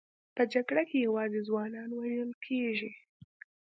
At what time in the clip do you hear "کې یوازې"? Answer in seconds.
0.89-1.39